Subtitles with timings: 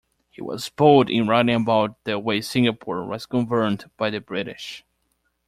[0.31, 4.83] He was bold in writing about the way Singapore was governed by the British.